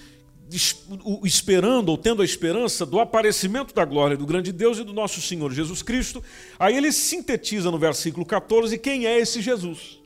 [1.23, 5.21] esperando ou tendo a esperança do aparecimento da glória do grande Deus e do nosso
[5.21, 6.23] Senhor Jesus Cristo,
[6.59, 9.99] aí ele sintetiza no versículo 14 quem é esse Jesus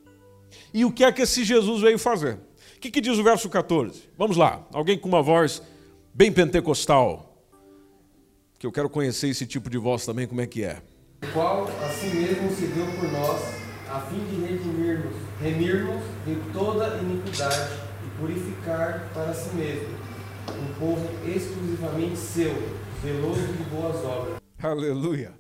[0.74, 2.36] e o que é que esse Jesus veio fazer.
[2.76, 4.04] O que, que diz o verso 14?
[4.18, 5.62] Vamos lá, alguém com uma voz
[6.14, 7.44] bem pentecostal,
[8.58, 10.82] que eu quero conhecer esse tipo de voz também, como é que é.
[11.24, 13.42] O qual assim mesmo se deu por nós,
[13.90, 17.74] a fim de redimirmos, remir-nos de toda iniquidade
[18.06, 19.99] e purificar para si mesmo
[20.60, 22.54] um povo exclusivamente seu,
[23.02, 24.42] zeloso de boas obras.
[24.62, 25.34] Aleluia.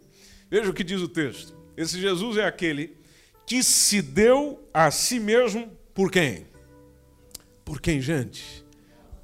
[0.50, 1.56] Veja o que diz o texto.
[1.76, 2.98] Esse Jesus é aquele
[3.46, 6.48] que se deu a si mesmo por quem?
[7.66, 8.66] Por quem, gente?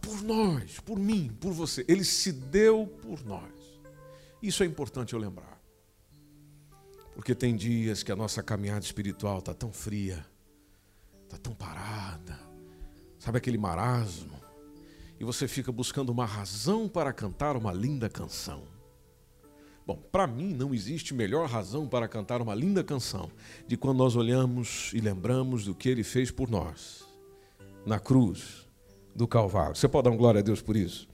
[0.02, 1.84] Por nós, por mim, por você.
[1.88, 3.52] Ele se deu por nós.
[4.42, 5.60] Isso é importante eu lembrar.
[7.16, 10.26] Porque tem dias que a nossa caminhada espiritual está tão fria,
[11.24, 12.38] está tão parada.
[13.18, 14.45] Sabe aquele marasmo?
[15.26, 18.64] Você fica buscando uma razão para cantar uma linda canção.
[19.86, 23.32] Bom, para mim não existe melhor razão para cantar uma linda canção
[23.68, 27.06] de quando nós olhamos e lembramos do que ele fez por nós
[27.86, 28.66] na cruz
[29.16, 29.76] do Calvário.
[29.76, 31.08] Você pode dar um glória a Deus por isso?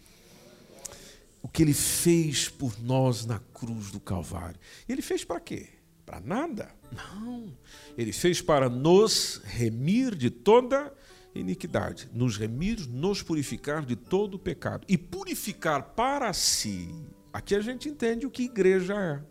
[1.42, 4.60] O que ele fez por nós na cruz do Calvário.
[4.88, 5.68] Ele fez para quê?
[6.06, 6.70] Para nada?
[6.92, 7.52] Não.
[7.98, 10.94] Ele fez para nos remir de toda
[11.34, 16.94] iniquidade, nos remir, nos purificar de todo pecado e purificar para si.
[17.32, 19.24] Aqui a gente entende o que igreja é.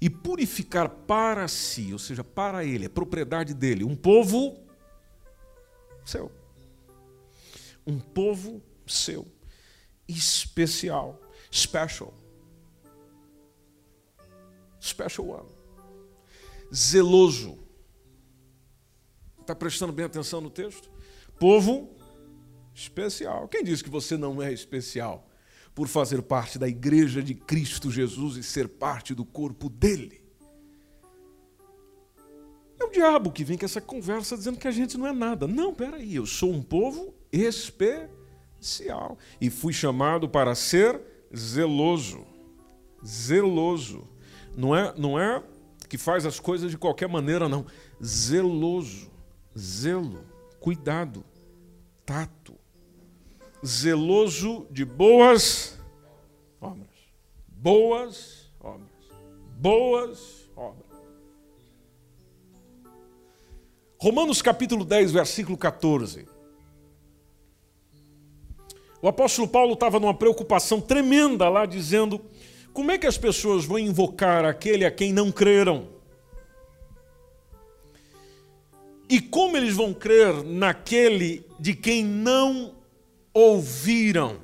[0.00, 4.58] E purificar para si, ou seja, para ele, é propriedade dele, um povo
[6.04, 6.30] seu.
[7.86, 9.26] Um povo seu,
[10.06, 12.12] especial, special.
[14.80, 15.48] Special one.
[16.74, 17.63] Zeloso
[19.44, 20.90] Está prestando bem atenção no texto?
[21.38, 21.90] Povo
[22.74, 23.46] especial.
[23.46, 25.28] Quem disse que você não é especial
[25.74, 30.24] por fazer parte da igreja de Cristo Jesus e ser parte do corpo dele?
[32.80, 35.46] É o diabo que vem com essa conversa dizendo que a gente não é nada.
[35.46, 40.98] Não, peraí, eu sou um povo especial e fui chamado para ser
[41.36, 42.26] zeloso.
[43.06, 44.08] Zeloso.
[44.56, 45.42] Não é, não é
[45.86, 47.66] que faz as coisas de qualquer maneira, não.
[48.02, 49.12] Zeloso
[49.56, 50.24] zelo,
[50.60, 51.24] cuidado,
[52.04, 52.54] tato,
[53.64, 55.78] zeloso de boas
[56.60, 56.88] obras.
[57.48, 58.90] Boas obras.
[59.58, 60.84] Boas obras.
[63.98, 66.26] Romanos capítulo 10, versículo 14.
[69.00, 72.20] O apóstolo Paulo estava numa preocupação tremenda lá, dizendo:
[72.72, 75.93] como é que as pessoas vão invocar aquele a quem não creram?
[79.08, 82.74] E como eles vão crer naquele de quem não
[83.32, 84.40] ouviram?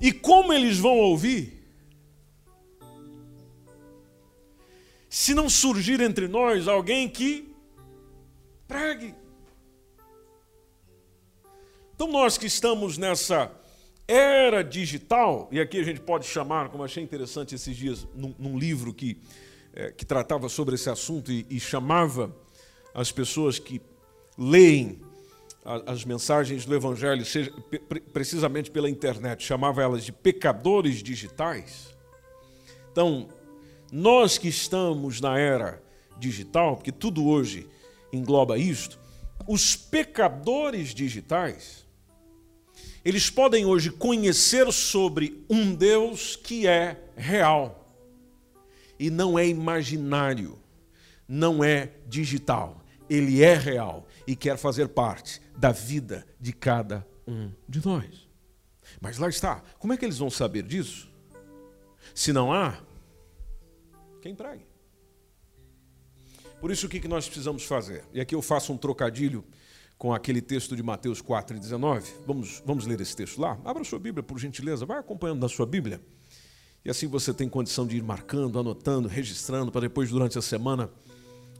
[0.00, 1.62] E como eles vão ouvir?
[5.08, 7.48] Se não surgir entre nós alguém que
[8.66, 9.14] pregue.
[11.94, 13.52] Então, nós que estamos nessa
[14.06, 18.58] era digital, e aqui a gente pode chamar, como achei interessante esses dias, num, num
[18.58, 19.16] livro que,
[19.72, 22.34] é, que tratava sobre esse assunto e, e chamava
[22.94, 23.82] as pessoas que
[24.38, 25.00] leem
[25.86, 27.50] as mensagens do Evangelho, seja,
[28.12, 31.94] precisamente pela internet, chamava elas de pecadores digitais.
[32.92, 33.28] Então,
[33.90, 35.82] nós que estamos na era
[36.18, 37.66] digital, porque tudo hoje
[38.12, 38.98] engloba isto,
[39.48, 41.84] os pecadores digitais,
[43.02, 47.88] eles podem hoje conhecer sobre um Deus que é real
[48.98, 50.58] e não é imaginário,
[51.26, 57.50] não é digital ele é real e quer fazer parte da vida de cada um
[57.68, 58.28] de nós.
[59.00, 59.62] Mas lá está.
[59.78, 61.10] Como é que eles vão saber disso?
[62.14, 62.78] Se não há,
[64.20, 64.66] quem pregue?
[66.60, 68.04] Por isso, o que nós precisamos fazer?
[68.12, 69.44] E aqui eu faço um trocadilho
[69.98, 72.10] com aquele texto de Mateus 4 e 19.
[72.26, 73.58] Vamos, vamos ler esse texto lá?
[73.64, 76.00] Abra sua Bíblia, por gentileza, vai acompanhando na sua Bíblia.
[76.84, 80.90] E assim você tem condição de ir marcando, anotando, registrando, para depois, durante a semana,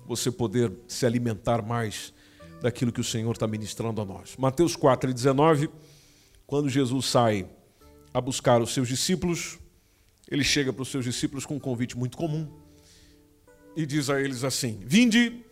[0.06, 2.12] você poder se alimentar mais
[2.60, 4.36] daquilo que o Senhor está ministrando a nós.
[4.38, 5.68] Mateus 4 e 19,
[6.46, 7.46] quando Jesus sai
[8.12, 9.58] a buscar os seus discípulos,
[10.30, 12.48] ele chega para os seus discípulos com um convite muito comum
[13.76, 15.44] e diz a eles assim: Vinde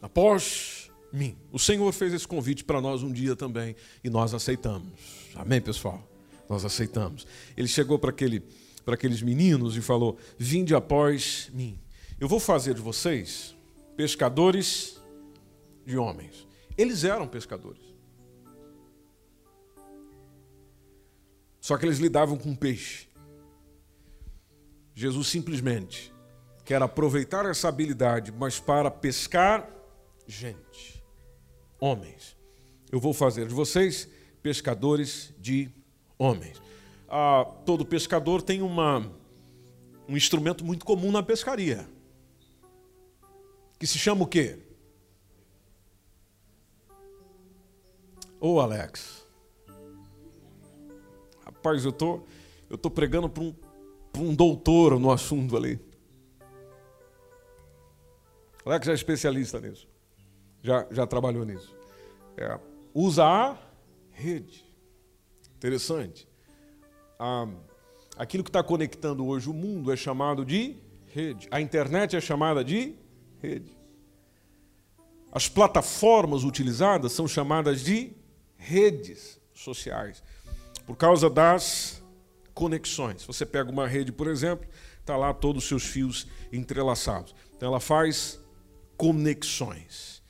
[0.00, 1.36] após mim.
[1.50, 4.92] O Senhor fez esse convite para nós um dia também e nós aceitamos.
[5.34, 6.06] Amém, pessoal?
[6.48, 7.26] Nós aceitamos.
[7.56, 8.42] Ele chegou para aquele,
[8.84, 11.78] para aqueles meninos e falou: Vinde após mim.
[12.20, 13.54] Eu vou fazer de vocês
[13.96, 15.00] pescadores
[15.86, 16.48] de homens.
[16.76, 17.82] Eles eram pescadores.
[21.60, 23.08] Só que eles lidavam com peixe.
[24.94, 26.12] Jesus simplesmente
[26.64, 29.70] quer aproveitar essa habilidade, mas para pescar
[30.26, 31.02] gente,
[31.80, 32.36] homens.
[32.90, 34.08] Eu vou fazer de vocês
[34.42, 35.70] pescadores de
[36.18, 36.60] homens.
[37.08, 39.08] Ah, todo pescador tem uma,
[40.08, 41.88] um instrumento muito comum na pescaria,
[43.78, 44.58] que se chama o quê?
[48.40, 49.26] Ô Alex,
[51.44, 52.22] rapaz, eu tô,
[52.70, 53.54] eu tô pregando para um,
[54.16, 55.80] um doutor no assunto ali.
[58.64, 59.88] Alex é especialista nisso,
[60.62, 61.74] já, já trabalhou nisso.
[62.36, 62.58] É,
[62.94, 63.58] usa a
[64.10, 64.64] rede.
[65.56, 66.28] Interessante.
[67.18, 67.48] Ah,
[68.16, 71.48] aquilo que está conectando hoje o mundo é chamado de rede.
[71.50, 72.94] A internet é chamada de
[73.42, 73.76] rede.
[75.30, 78.12] As plataformas utilizadas são chamadas de
[78.56, 80.22] redes sociais,
[80.86, 82.02] por causa das
[82.54, 83.24] conexões.
[83.24, 84.68] Você pega uma rede, por exemplo,
[85.00, 87.34] está lá todos os seus fios entrelaçados.
[87.56, 88.40] Então ela faz
[88.96, 90.22] conexões.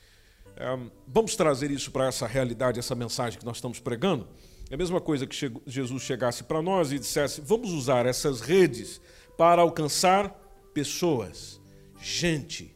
[0.55, 4.27] É, vamos trazer isso para essa realidade, essa mensagem que nós estamos pregando?
[4.69, 9.01] É a mesma coisa que Jesus chegasse para nós e dissesse: vamos usar essas redes
[9.37, 10.29] para alcançar
[10.73, 11.59] pessoas,
[11.99, 12.75] gente,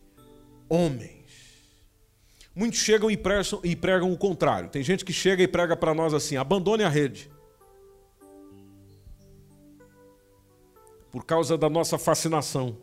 [0.69, 1.23] homens.
[2.55, 4.69] Muitos chegam e, prestam, e pregam o contrário.
[4.69, 7.31] Tem gente que chega e prega para nós assim: abandone a rede.
[11.11, 12.77] Por causa da nossa fascinação.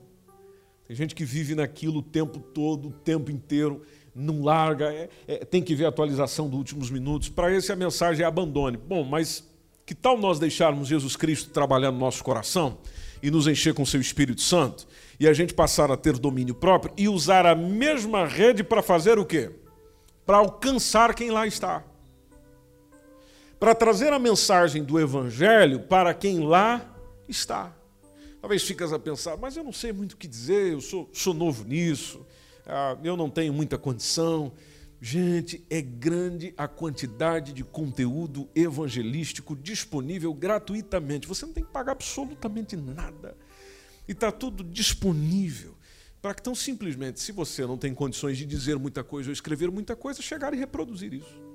[0.86, 5.44] Tem gente que vive naquilo o tempo todo, o tempo inteiro não larga, é, é,
[5.44, 7.28] tem que ver a atualização dos últimos minutos.
[7.28, 8.76] Para esse a mensagem é abandone.
[8.76, 9.48] Bom, mas
[9.86, 12.78] que tal nós deixarmos Jesus Cristo trabalhar no nosso coração
[13.22, 14.86] e nos encher com seu Espírito Santo
[15.20, 19.18] e a gente passar a ter domínio próprio e usar a mesma rede para fazer
[19.18, 19.50] o quê?
[20.24, 21.84] Para alcançar quem lá está.
[23.58, 26.96] Para trazer a mensagem do Evangelho para quem lá
[27.28, 27.76] está.
[28.40, 31.34] Talvez ficas a pensar, mas eu não sei muito o que dizer, eu sou, sou
[31.34, 32.26] novo nisso,
[32.66, 34.50] ah, eu não tenho muita condição.
[35.02, 41.28] Gente, é grande a quantidade de conteúdo evangelístico disponível gratuitamente.
[41.28, 43.36] Você não tem que pagar absolutamente nada.
[44.10, 45.78] E está tudo disponível.
[46.20, 49.70] Para que tão simplesmente, se você não tem condições de dizer muita coisa ou escrever
[49.70, 51.50] muita coisa, chegar e reproduzir isso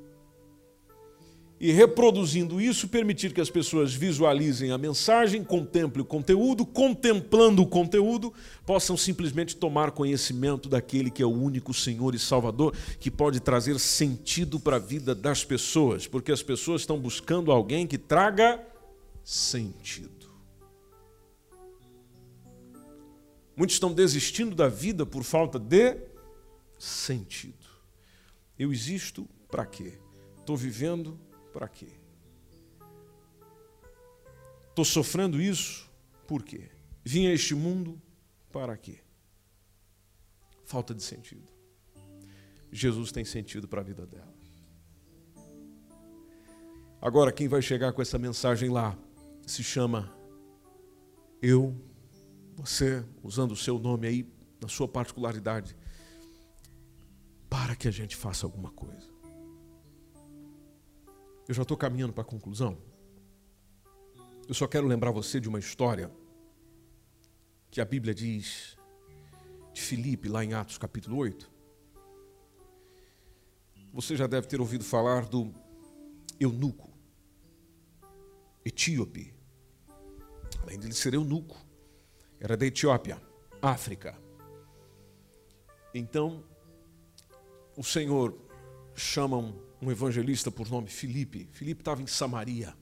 [1.60, 7.68] e reproduzindo isso, permitir que as pessoas visualizem a mensagem, contemplem o conteúdo, contemplando o
[7.68, 8.34] conteúdo,
[8.66, 13.80] possam simplesmente tomar conhecimento daquele que é o único Senhor e Salvador, que pode trazer
[13.80, 18.62] sentido para a vida das pessoas, porque as pessoas estão buscando alguém que traga
[19.24, 20.15] sentido.
[23.56, 25.98] Muitos estão desistindo da vida por falta de
[26.78, 27.66] sentido.
[28.58, 29.98] Eu existo para quê?
[30.38, 31.20] Estou vivendo
[31.54, 31.90] para quê?
[34.70, 35.90] Estou sofrendo isso
[36.28, 36.70] por quê?
[37.04, 38.02] Vim a este mundo
[38.52, 39.00] para quê?
[40.66, 41.48] Falta de sentido.
[42.72, 44.36] Jesus tem sentido para a vida dela.
[47.02, 48.98] Agora, quem vai chegar com essa mensagem lá
[49.46, 50.14] se chama
[51.42, 51.80] eu,
[52.56, 55.76] você, usando o seu nome aí, na sua particularidade,
[57.50, 59.14] para que a gente faça alguma coisa.
[61.48, 62.78] Eu já estou caminhando para a conclusão.
[64.48, 66.12] Eu só quero lembrar você de uma história
[67.70, 68.78] que a Bíblia diz
[69.74, 71.52] de Filipe, lá em Atos capítulo 8.
[73.94, 75.54] Você já deve ter ouvido falar do
[76.40, 76.90] eunuco,
[78.64, 79.34] etíope.
[80.62, 81.65] Além de ele ser eunuco,
[82.46, 83.20] era da Etiópia,
[83.60, 84.16] África.
[85.92, 86.44] Então,
[87.76, 88.38] o Senhor
[88.94, 89.38] chama
[89.82, 91.50] um evangelista por nome Filipe.
[91.52, 92.76] Filipe estava em Samaria.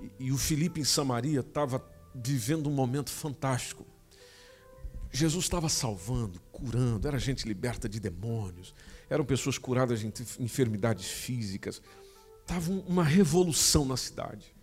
[0.00, 3.86] E, e o Filipe em Samaria estava vivendo um momento fantástico.
[5.12, 8.74] Jesus estava salvando, curando, era gente liberta de demônios,
[9.10, 11.82] eram pessoas curadas de enfermidades físicas.
[12.40, 14.56] Estava uma revolução na cidade.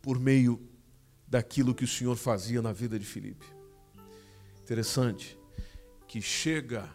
[0.00, 0.77] Por meio
[1.28, 3.46] daquilo que o Senhor fazia na vida de Filipe.
[4.62, 5.38] Interessante
[6.06, 6.88] que chega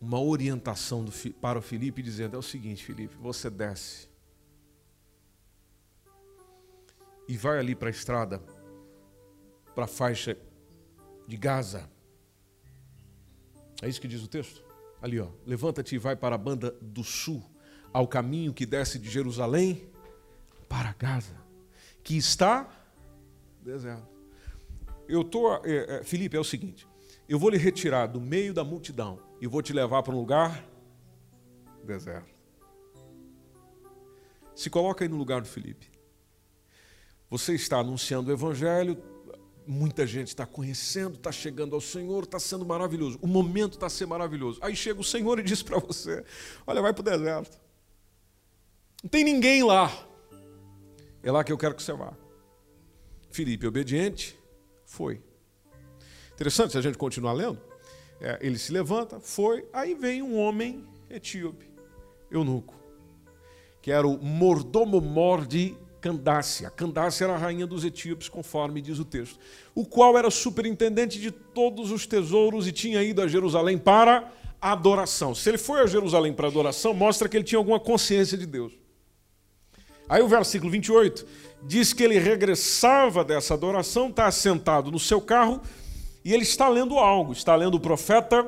[0.00, 4.08] uma orientação do, para o Filipe dizendo: é o seguinte, Filipe, você desce
[7.26, 8.42] e vai ali para a estrada,
[9.74, 10.36] para a faixa
[11.26, 11.90] de Gaza.
[13.82, 14.62] É isso que diz o texto?
[15.00, 15.28] Ali, ó.
[15.46, 17.42] Levanta-te e vai para a banda do sul,
[17.92, 19.88] ao caminho que desce de Jerusalém
[20.68, 21.36] para Gaza,
[22.04, 22.70] que está
[23.62, 24.06] deserto.
[25.08, 26.86] Eu tô, é, é, Felipe, é o seguinte:
[27.26, 30.64] eu vou lhe retirar do meio da multidão e vou te levar para um lugar
[31.82, 32.32] deserto.
[34.54, 35.90] Se coloca aí no lugar do Felipe.
[37.28, 39.02] Você está anunciando o evangelho,
[39.66, 43.18] muita gente está conhecendo, está chegando ao Senhor, está sendo maravilhoso.
[43.20, 44.60] O momento está sendo maravilhoso.
[44.62, 46.24] Aí chega o Senhor e diz para você:
[46.66, 47.58] Olha, vai para o deserto.
[49.02, 49.90] Não tem ninguém lá.
[51.24, 52.12] É lá que eu quero que você vá.
[53.30, 54.38] Filipe, obediente,
[54.84, 55.20] foi.
[56.34, 57.58] Interessante se a gente continuar lendo.
[58.20, 61.66] É, ele se levanta, foi, aí vem um homem etíope,
[62.30, 62.74] eunuco,
[63.80, 66.70] que era o mordomo-mor de Candácia.
[66.70, 69.38] Candácia era a rainha dos etíopes, conforme diz o texto,
[69.74, 75.34] o qual era superintendente de todos os tesouros e tinha ido a Jerusalém para adoração.
[75.34, 78.83] Se ele foi a Jerusalém para adoração, mostra que ele tinha alguma consciência de Deus.
[80.08, 81.26] Aí o versículo 28
[81.62, 85.62] diz que ele regressava dessa adoração, está sentado no seu carro
[86.24, 88.46] e ele está lendo algo, está lendo o profeta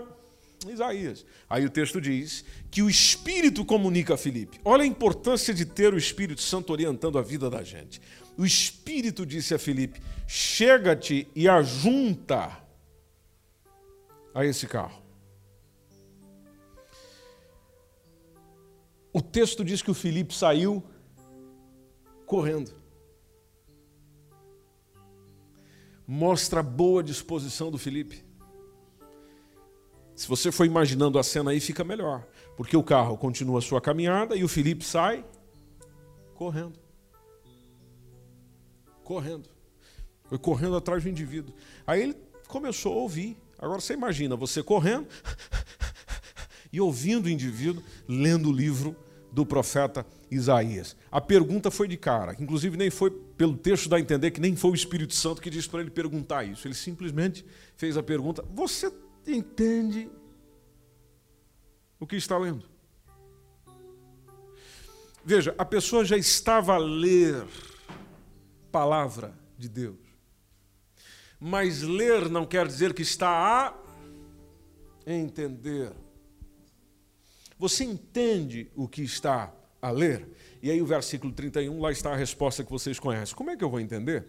[0.68, 1.24] Isaías.
[1.48, 4.60] Aí o texto diz que o Espírito comunica a Filipe.
[4.64, 8.00] Olha a importância de ter o Espírito Santo orientando a vida da gente.
[8.36, 12.58] O Espírito disse a Filipe: chega-te e ajunta
[14.34, 15.02] a esse carro.
[19.12, 20.84] O texto diz que o Filipe saiu
[22.26, 22.72] correndo.
[26.06, 28.24] Mostra a boa disposição do Felipe.
[30.14, 32.26] Se você for imaginando a cena aí, fica melhor.
[32.56, 35.24] Porque o carro continua a sua caminhada e o Felipe sai
[36.34, 36.78] correndo.
[39.02, 39.48] Correndo.
[40.24, 41.54] Foi correndo atrás do indivíduo.
[41.86, 42.16] Aí ele
[42.48, 43.36] começou a ouvir.
[43.58, 45.06] Agora você imagina você correndo
[46.72, 48.96] e ouvindo o indivíduo lendo o livro
[49.36, 50.96] do profeta Isaías.
[51.12, 54.56] A pergunta foi de cara, inclusive nem foi pelo texto dá a entender que nem
[54.56, 56.66] foi o Espírito Santo que disse para ele perguntar isso.
[56.66, 57.44] Ele simplesmente
[57.76, 58.90] fez a pergunta: Você
[59.26, 60.10] entende
[62.00, 62.64] o que está lendo?
[65.22, 67.46] Veja, a pessoa já estava a ler
[68.72, 69.98] palavra de Deus.
[71.38, 73.76] Mas ler não quer dizer que está
[75.06, 75.92] a entender.
[77.58, 80.28] Você entende o que está a ler?
[80.62, 83.34] E aí o versículo 31, lá está a resposta que vocês conhecem.
[83.34, 84.26] Como é que eu vou entender?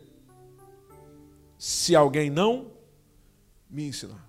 [1.58, 2.72] Se alguém não
[3.70, 4.28] me ensinar.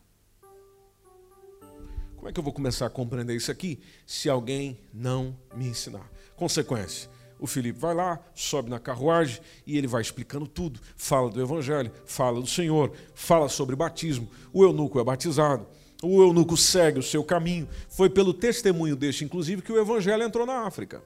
[2.17, 6.11] Como é que eu vou começar a compreender isso aqui se alguém não me ensinar?
[6.35, 7.09] Consequência.
[7.39, 10.81] O Felipe vai lá, sobe na carruagem e ele vai explicando tudo.
[10.97, 14.29] Fala do Evangelho, fala do Senhor, fala sobre batismo.
[14.53, 15.67] O eunuco é batizado.
[16.03, 17.69] O eunuco segue o seu caminho.
[17.89, 21.03] Foi pelo testemunho deste, inclusive, que o evangelho entrou na África.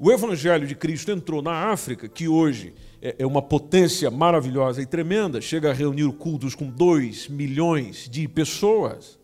[0.00, 5.40] O evangelho de Cristo entrou na África, que hoje é uma potência maravilhosa e tremenda,
[5.40, 9.18] chega a reunir cultos com 2 milhões de pessoas.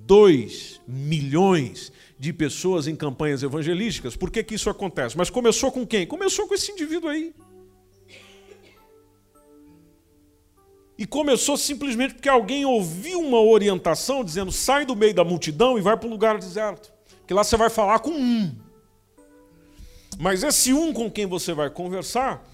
[0.00, 4.16] 2 milhões de pessoas em campanhas evangelísticas.
[4.16, 5.16] Por que, que isso acontece?
[5.16, 6.06] Mas começou com quem?
[6.06, 7.34] Começou com esse indivíduo aí.
[10.98, 15.80] E começou simplesmente porque alguém ouviu uma orientação dizendo: sai do meio da multidão e
[15.80, 16.92] vai para um lugar deserto.
[17.20, 18.52] Porque lá você vai falar com um.
[20.18, 22.44] Mas esse um com quem você vai conversar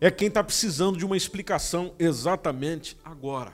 [0.00, 3.52] é quem está precisando de uma explicação exatamente agora.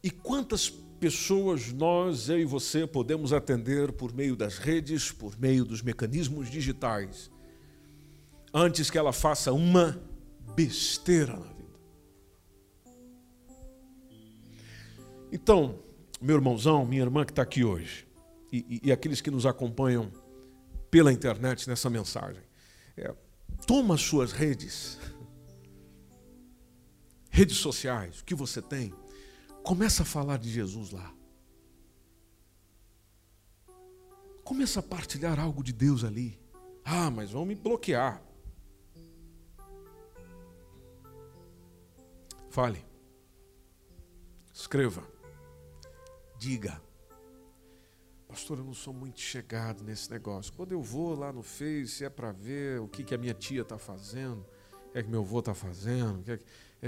[0.00, 5.64] E quantas pessoas nós, eu e você, podemos atender por meio das redes, por meio
[5.64, 7.28] dos mecanismos digitais,
[8.54, 10.00] antes que ela faça uma
[10.54, 11.57] besteira na vida?
[15.30, 15.78] Então,
[16.20, 18.06] meu irmãozão, minha irmã que está aqui hoje,
[18.50, 20.10] e, e, e, aqueles que nos acompanham
[20.90, 22.42] pela internet nessa mensagem,
[22.96, 23.14] é,
[23.66, 24.98] toma as suas redes,
[27.30, 28.92] redes sociais, o que você tem,
[29.62, 31.14] começa a falar de Jesus lá.
[34.42, 36.40] Começa a partilhar algo de Deus ali.
[36.82, 38.22] Ah, mas vão me bloquear.
[42.48, 42.82] Fale.
[44.54, 45.17] Escreva.
[46.38, 46.80] Diga.
[48.28, 50.52] Pastor, eu não sou muito chegado nesse negócio.
[50.52, 53.62] Quando eu vou lá no Face, é para ver o que, que a minha tia
[53.62, 54.46] está fazendo,
[54.88, 56.38] o que, é que meu avô está fazendo, o que, é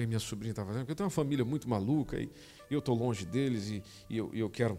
[0.00, 0.82] que minha sobrinha está fazendo.
[0.82, 2.30] Porque eu tenho uma família muito maluca e
[2.70, 4.78] eu estou longe deles e, e eu, eu, quero,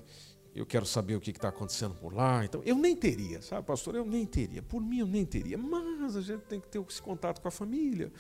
[0.56, 2.46] eu quero saber o que está acontecendo por lá.
[2.46, 3.96] Então, eu nem teria, sabe, pastor?
[3.96, 4.62] Eu nem teria.
[4.62, 5.58] Por mim, eu nem teria.
[5.58, 8.14] Mas a gente tem que ter esse contato com a família.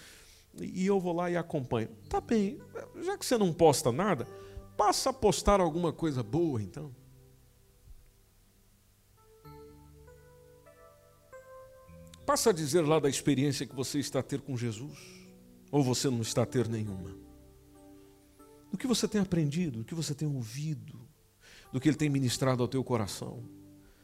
[0.59, 1.87] E eu vou lá e acompanho.
[2.09, 2.59] Tá bem,
[3.03, 4.27] já que você não posta nada,
[4.77, 6.93] passa a postar alguma coisa boa, então.
[12.25, 14.97] Passa a dizer lá da experiência que você está a ter com Jesus,
[15.71, 17.15] ou você não está a ter nenhuma.
[18.71, 20.97] Do que você tem aprendido, do que você tem ouvido,
[21.73, 23.43] do que ele tem ministrado ao teu coração.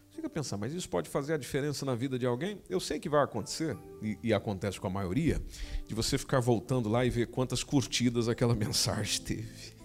[0.09, 2.61] Fica a pensar, mas isso pode fazer a diferença na vida de alguém?
[2.67, 5.41] Eu sei que vai acontecer, e, e acontece com a maioria,
[5.85, 9.76] de você ficar voltando lá e ver quantas curtidas aquela mensagem teve.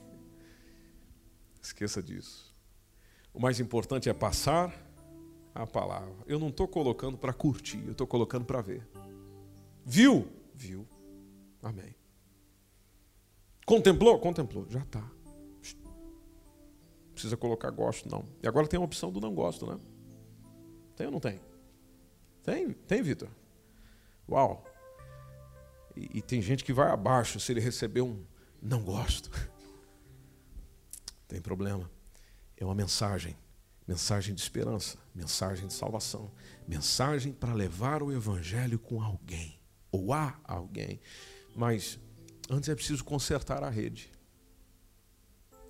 [1.62, 2.52] Esqueça disso.
[3.32, 4.74] O mais importante é passar
[5.54, 6.14] a palavra.
[6.26, 8.86] Eu não estou colocando para curtir, eu estou colocando para ver.
[9.84, 10.28] Viu?
[10.54, 10.86] Viu.
[11.62, 11.94] Amém.
[13.64, 14.18] Contemplou?
[14.18, 14.66] Contemplou.
[14.68, 15.02] Já está.
[17.12, 18.26] Precisa colocar gosto, não.
[18.42, 19.78] E agora tem a opção do não gosto, né?
[20.96, 21.40] Tem ou não tem?
[22.42, 23.28] Tem, tem, Vitor?
[24.28, 24.64] Uau.
[25.96, 28.24] E, e, tem gente que vai abaixo se ele receber um
[28.60, 29.30] não gosto.
[31.32, 31.90] tem problema.
[32.56, 33.36] É uma mensagem
[33.86, 36.30] mensagem de esperança, mensagem de salvação,
[36.66, 39.58] mensagem para levar o evangelho com alguém
[39.90, 41.00] ou a alguém.
[41.54, 41.98] Mas
[42.48, 44.10] antes é preciso consertar a rede.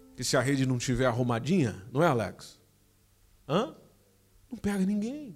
[0.08, 2.60] Porque se a rede não estiver arrumadinha, não é, Alex?
[3.48, 3.74] Hã?
[4.50, 5.34] Não pega ninguém.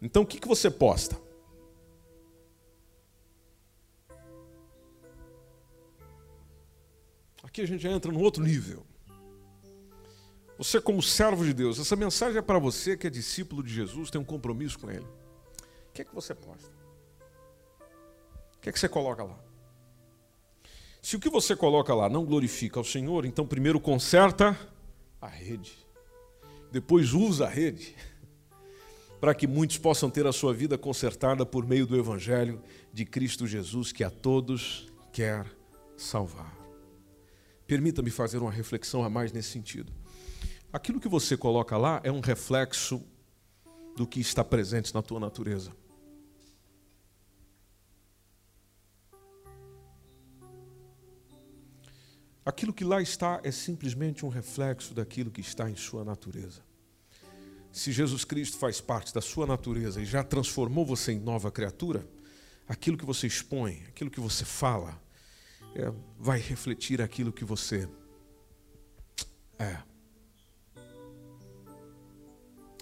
[0.00, 1.16] Então o que, que você posta?
[7.42, 8.86] Aqui a gente já entra num outro nível.
[10.56, 14.10] Você, como servo de Deus, essa mensagem é para você que é discípulo de Jesus,
[14.10, 15.04] tem um compromisso com Ele.
[15.04, 16.70] O que é que você posta?
[18.56, 19.38] O que é que você coloca lá?
[21.02, 24.56] Se o que você coloca lá não glorifica ao Senhor, então primeiro conserta
[25.20, 25.72] a rede,
[26.70, 27.96] depois usa a rede,
[29.20, 32.62] para que muitos possam ter a sua vida consertada por meio do Evangelho
[32.92, 35.44] de Cristo Jesus, que a todos quer
[35.96, 36.61] salvar.
[37.66, 39.92] Permita-me fazer uma reflexão a mais nesse sentido.
[40.72, 43.02] Aquilo que você coloca lá é um reflexo
[43.96, 45.70] do que está presente na tua natureza.
[52.44, 56.62] Aquilo que lá está é simplesmente um reflexo daquilo que está em sua natureza.
[57.70, 62.06] Se Jesus Cristo faz parte da sua natureza e já transformou você em nova criatura,
[62.68, 65.00] aquilo que você expõe, aquilo que você fala,
[65.74, 67.88] é, vai refletir aquilo que você
[69.58, 69.82] é.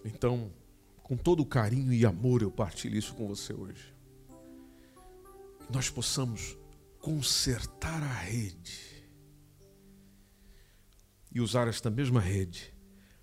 [0.05, 0.53] Então,
[1.03, 3.95] com todo carinho e amor, eu partilho isso com você hoje.
[5.67, 6.57] Que nós possamos
[6.99, 8.91] consertar a rede
[11.33, 12.75] e usar esta mesma rede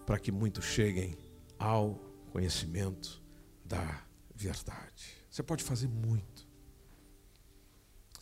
[0.05, 1.17] para que muitos cheguem
[1.59, 1.95] ao
[2.31, 3.21] conhecimento
[3.65, 4.03] da
[4.33, 5.17] verdade.
[5.29, 6.46] Você pode fazer muito.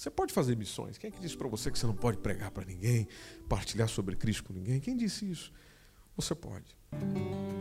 [0.05, 0.99] Você pode fazer missões.
[0.99, 3.07] Quem é que disse para você que você não pode pregar para ninguém,
[3.49, 4.79] partilhar sobre Cristo com ninguém?
[4.79, 5.51] Quem disse isso?
[6.15, 6.77] Você pode.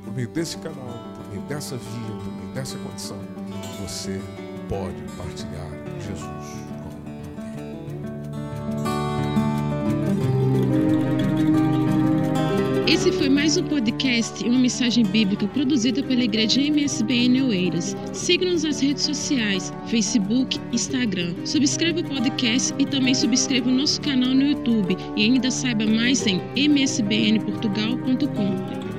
[0.05, 3.19] Por meio desse canal, por meio dessa via, por meio dessa condição,
[3.81, 4.21] você
[4.69, 5.71] pode partilhar
[6.03, 6.74] Jesus
[12.87, 17.97] Esse foi mais um podcast e uma mensagem bíblica produzida pela Igreja MSBN Oeiras.
[18.13, 21.35] Siga-nos nas redes sociais, Facebook, Instagram.
[21.47, 24.99] Subscreva o podcast e também subscreva o nosso canal no YouTube.
[25.17, 28.94] E ainda saiba mais em msbnportugal.com.